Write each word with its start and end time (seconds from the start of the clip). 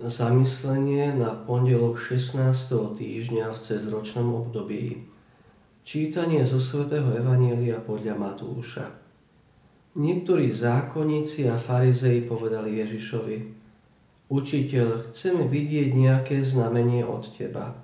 Zamyslenie 0.00 1.12
na 1.20 1.36
pondelok 1.36 2.00
16. 2.00 2.48
týždňa 2.96 3.52
v 3.52 3.58
cezročnom 3.60 4.40
období. 4.40 5.04
Čítanie 5.84 6.48
zo 6.48 6.56
svätého 6.64 7.12
Evanielia 7.12 7.76
podľa 7.76 8.16
Matúša. 8.16 8.88
Niektorí 10.00 10.48
zákonníci 10.48 11.44
a 11.44 11.60
farizei 11.60 12.24
povedali 12.24 12.80
Ježišovi 12.80 13.36
Učiteľ, 14.32 15.12
chceme 15.12 15.44
vidieť 15.44 15.92
nejaké 15.92 16.40
znamenie 16.40 17.04
od 17.04 17.28
teba. 17.36 17.76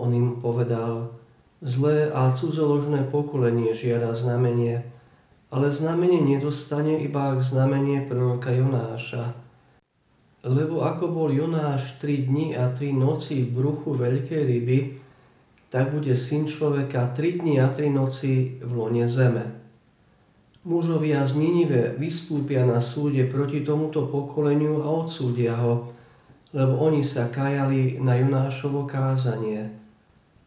On 0.00 0.08
im 0.08 0.40
povedal, 0.40 1.12
zlé 1.60 2.08
a 2.08 2.32
cudzoložné 2.32 3.04
pokolenie 3.12 3.76
žiada 3.76 4.16
znamenie, 4.16 4.80
ale 5.52 5.68
znamenie 5.68 6.24
nedostane 6.24 6.96
iba 7.04 7.36
ak 7.36 7.44
znamenie 7.44 8.08
proroka 8.08 8.48
Jonáša 8.48 9.47
lebo 10.46 10.86
ako 10.86 11.10
bol 11.10 11.28
Jonáš 11.34 11.98
tri 11.98 12.22
dni 12.22 12.54
a 12.54 12.70
tri 12.70 12.94
noci 12.94 13.42
v 13.42 13.50
bruchu 13.58 13.94
veľkej 13.98 14.42
ryby, 14.46 14.78
tak 15.68 15.92
bude 15.92 16.14
syn 16.14 16.46
človeka 16.46 17.10
tri 17.12 17.36
dni 17.36 17.58
a 17.58 17.68
tri 17.68 17.90
noci 17.90 18.62
v 18.62 18.70
lone 18.70 19.04
zeme. 19.10 19.58
Mužovia 20.68 21.24
z 21.24 21.32
Ninive 21.38 21.96
vystúpia 21.96 22.66
na 22.66 22.82
súde 22.82 23.24
proti 23.24 23.64
tomuto 23.64 24.04
pokoleniu 24.06 24.84
a 24.84 24.88
odsúdia 24.90 25.56
ho, 25.56 25.90
lebo 26.52 26.80
oni 26.80 27.00
sa 27.04 27.28
kajali 27.28 28.00
na 28.00 28.16
Jonášovo 28.20 28.84
kázanie. 28.84 29.70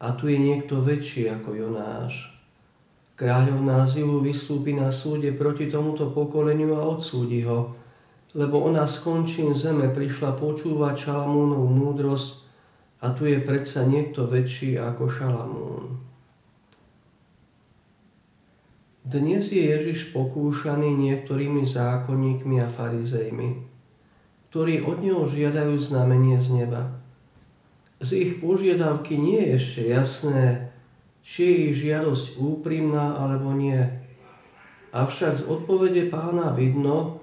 A 0.01 0.17
tu 0.17 0.29
je 0.29 0.37
niekto 0.37 0.81
väčší 0.81 1.29
ako 1.29 1.53
Jonáš. 1.53 2.33
Kráľovná 3.13 3.85
Zilu 3.85 4.17
vystúpi 4.17 4.73
na 4.73 4.89
súde 4.89 5.29
proti 5.29 5.69
tomuto 5.69 6.09
pokoleniu 6.09 6.73
a 6.73 6.89
odsúdi 6.89 7.45
ho, 7.45 7.77
lebo 8.31 8.63
ona 8.63 8.87
z 8.87 9.03
končín 9.03 9.51
zeme 9.51 9.91
prišla 9.91 10.39
počúvať 10.39 11.11
Šalamúnovú 11.11 11.67
múdrosť 11.67 12.29
a 13.03 13.11
tu 13.11 13.27
je 13.27 13.43
predsa 13.43 13.83
niekto 13.83 14.29
väčší 14.29 14.79
ako 14.79 15.03
Šalamún. 15.11 15.85
Dnes 19.01 19.49
je 19.49 19.59
Ježiš 19.59 20.13
pokúšaný 20.13 20.93
niektorými 20.93 21.65
zákonníkmi 21.65 22.61
a 22.61 22.69
farizejmi, 22.69 23.49
ktorí 24.53 24.85
od 24.85 25.01
neho 25.01 25.25
žiadajú 25.25 25.75
znamenie 25.81 26.37
z 26.39 26.63
neba. 26.63 27.01
Z 27.97 28.15
ich 28.15 28.31
požiadavky 28.39 29.17
nie 29.17 29.41
je 29.41 29.51
ešte 29.57 29.81
jasné, 29.89 30.71
či 31.25 31.43
je 31.43 31.55
ich 31.69 31.75
žiadosť 31.81 32.37
úprimná 32.37 33.17
alebo 33.17 33.51
nie. 33.57 33.81
Avšak 34.93 35.41
z 35.41 35.43
odpovede 35.49 36.07
pána 36.07 36.53
vidno, 36.53 37.20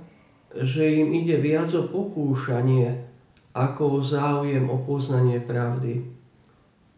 že 0.62 0.86
im 0.86 1.14
ide 1.14 1.38
viac 1.38 1.70
o 1.74 1.86
pokúšanie, 1.86 3.06
ako 3.54 3.98
o 3.98 4.04
záujem 4.04 4.66
o 4.70 4.78
poznanie 4.82 5.42
pravdy. 5.42 6.06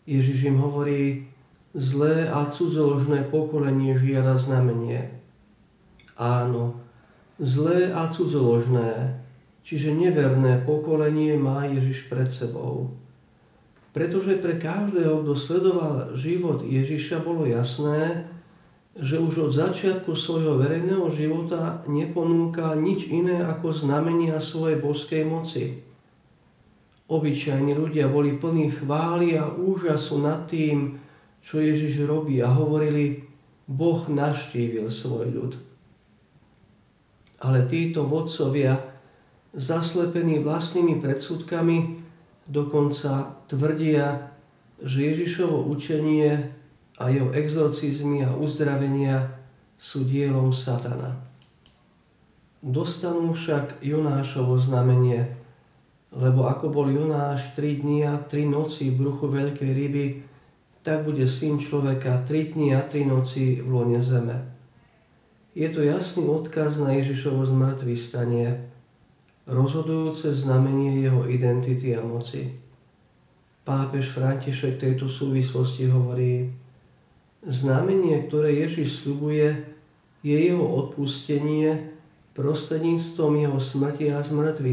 Ježiš 0.04 0.52
im 0.52 0.60
hovorí, 0.60 1.30
zlé 1.76 2.26
a 2.26 2.50
cudzoložné 2.50 3.30
pokolenie 3.30 3.94
žiada 3.94 4.34
znamenie. 4.36 5.14
Áno, 6.18 6.76
zlé 7.38 7.94
a 7.94 8.10
cudzoložné, 8.10 9.22
čiže 9.62 9.94
neverné 9.94 10.60
pokolenie 10.66 11.38
má 11.38 11.64
Ježiš 11.64 12.10
pred 12.10 12.28
sebou. 12.28 12.92
Pretože 13.90 14.38
pre 14.38 14.54
každého, 14.54 15.26
kto 15.26 15.34
sledoval 15.34 15.94
život 16.14 16.62
Ježiša, 16.62 17.26
bolo 17.26 17.42
jasné, 17.46 18.28
že 18.98 19.22
už 19.22 19.50
od 19.50 19.52
začiatku 19.54 20.18
svojho 20.18 20.58
verejného 20.58 21.06
života 21.14 21.86
neponúka 21.86 22.74
nič 22.74 23.06
iné 23.06 23.38
ako 23.46 23.70
znamenia 23.70 24.42
svojej 24.42 24.82
boskej 24.82 25.22
moci. 25.22 25.78
Obyčajní 27.10 27.74
ľudia 27.74 28.10
boli 28.10 28.38
plní 28.38 28.70
chvály 28.82 29.38
a 29.38 29.50
úžasu 29.50 30.22
nad 30.22 30.46
tým, 30.50 30.98
čo 31.42 31.58
Ježiš 31.62 32.06
robí 32.06 32.42
a 32.42 32.50
hovorili, 32.50 33.26
Boh 33.70 34.02
naštívil 34.10 34.90
svoj 34.90 35.26
ľud. 35.30 35.52
Ale 37.40 37.66
títo 37.70 38.06
vodcovia, 38.06 38.78
zaslepení 39.54 40.42
vlastnými 40.42 40.98
predsudkami, 40.98 42.02
dokonca 42.50 43.38
tvrdia, 43.46 44.34
že 44.82 45.14
Ježišovo 45.14 45.66
učenie 45.70 46.59
a 47.00 47.08
jeho 47.08 47.32
exorcizmy 47.32 48.28
a 48.28 48.36
uzdravenia 48.36 49.40
sú 49.80 50.04
dielom 50.04 50.52
satana. 50.52 51.16
Dostanú 52.60 53.32
však 53.32 53.80
Jonášovo 53.80 54.60
znamenie, 54.60 55.32
lebo 56.12 56.44
ako 56.44 56.68
bol 56.68 56.92
Jonáš 56.92 57.56
tri 57.56 57.80
dni 57.80 58.04
a 58.04 58.20
tri 58.20 58.44
noci 58.44 58.92
v 58.92 59.00
bruchu 59.00 59.32
veľkej 59.32 59.70
ryby, 59.72 60.06
tak 60.84 61.08
bude 61.08 61.24
syn 61.24 61.56
človeka 61.56 62.20
tri 62.28 62.52
dni 62.52 62.76
a 62.76 62.84
tri 62.84 63.08
noci 63.08 63.64
v 63.64 63.68
lone 63.72 64.00
zeme. 64.04 64.36
Je 65.56 65.72
to 65.72 65.80
jasný 65.80 66.28
odkaz 66.28 66.76
na 66.76 66.92
Ježišovo 67.00 67.48
zmrtvý 67.48 67.96
stanie, 67.96 68.68
rozhodujúce 69.48 70.36
znamenie 70.36 71.00
jeho 71.00 71.24
identity 71.26 71.96
a 71.96 72.04
moci. 72.04 72.52
Pápež 73.64 74.12
František 74.12 74.76
tejto 74.76 75.08
súvislosti 75.08 75.88
hovorí, 75.88 76.48
Znamenie, 77.40 78.28
ktoré 78.28 78.52
Ježiš 78.52 79.00
slubuje, 79.00 79.64
je 80.20 80.36
jeho 80.36 80.60
odpustenie 80.60 81.96
prostredníctvom 82.36 83.32
jeho 83.36 83.60
smrti 83.60 84.12
a 84.12 84.20
zmrtvý. 84.20 84.72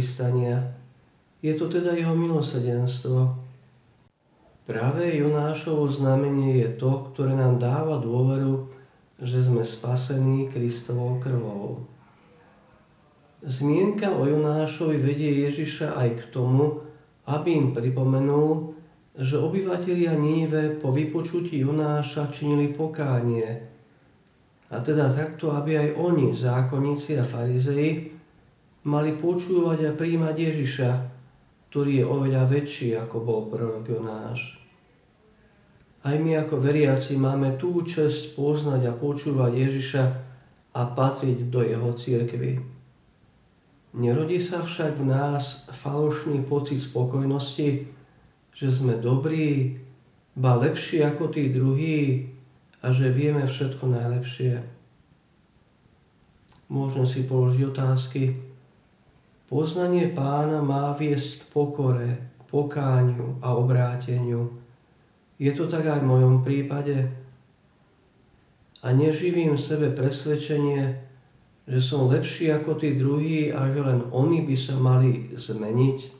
Je 1.40 1.54
to 1.56 1.66
teda 1.72 1.96
jeho 1.96 2.16
milosedenstvo. 2.16 3.40
Práve 4.68 5.16
Jonášovo 5.16 5.88
znamenie 5.88 6.60
je 6.60 6.70
to, 6.76 7.12
ktoré 7.12 7.32
nám 7.40 7.56
dáva 7.56 8.04
dôveru, 8.04 8.68
že 9.16 9.48
sme 9.48 9.64
spasení 9.64 10.52
Kristovou 10.52 11.24
krvou. 11.24 11.88
Zmienka 13.48 14.12
o 14.12 14.28
Jonášovi 14.28 15.00
vedie 15.00 15.48
Ježiša 15.48 15.96
aj 15.96 16.10
k 16.20 16.22
tomu, 16.36 16.84
aby 17.24 17.56
im 17.56 17.68
pripomenul, 17.72 18.77
že 19.18 19.34
obyvatelia 19.42 20.14
Níve 20.14 20.78
po 20.78 20.94
vypočutí 20.94 21.66
Jonáša 21.66 22.30
činili 22.30 22.70
pokánie. 22.70 23.66
A 24.70 24.78
teda 24.84 25.10
takto, 25.10 25.58
aby 25.58 25.74
aj 25.74 25.90
oni, 25.98 26.38
zákonníci 26.38 27.18
a 27.18 27.26
farizei, 27.26 28.14
mali 28.86 29.18
počúvať 29.18 29.90
a 29.90 29.96
príjmať 29.98 30.36
Ježiša, 30.38 30.90
ktorý 31.74 32.04
je 32.04 32.06
oveľa 32.06 32.44
väčší, 32.46 32.94
ako 32.94 33.16
bol 33.26 33.42
prorok 33.50 33.90
Jonáš. 33.90 34.62
Aj 36.06 36.16
my 36.16 36.40
ako 36.40 36.62
veriaci 36.62 37.18
máme 37.18 37.58
tú 37.58 37.84
čest 37.84 38.38
poznať 38.38 38.82
a 38.86 38.94
počúvať 38.94 39.52
Ježiša 39.52 40.04
a 40.78 40.82
patriť 40.94 41.50
do 41.50 41.66
jeho 41.66 41.90
církvy. 41.92 42.62
Nerodí 43.98 44.38
sa 44.38 44.62
však 44.62 45.02
v 45.02 45.10
nás 45.10 45.66
falošný 45.74 46.46
pocit 46.46 46.80
spokojnosti, 46.80 47.90
že 48.58 48.74
sme 48.74 48.98
dobrí, 48.98 49.78
ba 50.34 50.58
lepší 50.58 51.06
ako 51.06 51.30
tí 51.30 51.54
druhí 51.54 52.26
a 52.82 52.90
že 52.90 53.14
vieme 53.14 53.46
všetko 53.46 53.86
najlepšie. 53.86 54.66
Môžem 56.74 57.06
si 57.06 57.30
položiť 57.30 57.64
otázky. 57.70 58.34
Poznanie 59.46 60.10
pána 60.12 60.60
má 60.66 60.92
viesť 60.98 61.40
k 61.40 61.44
pokore, 61.54 62.10
k 62.18 62.42
pokániu 62.50 63.38
a 63.46 63.54
obráteniu. 63.54 64.50
Je 65.38 65.54
to 65.54 65.70
tak 65.70 65.86
aj 65.86 66.02
v 66.02 66.10
mojom 66.10 66.42
prípade? 66.42 67.08
A 68.82 68.90
neživím 68.90 69.54
v 69.54 69.62
sebe 69.62 69.88
presvedčenie, 69.94 70.98
že 71.70 71.80
som 71.80 72.10
lepší 72.10 72.50
ako 72.58 72.82
tí 72.82 72.98
druhí 72.98 73.54
a 73.54 73.70
že 73.70 73.86
len 73.86 74.02
oni 74.10 74.42
by 74.50 74.56
sa 74.58 74.76
mali 74.82 75.30
zmeniť? 75.38 76.17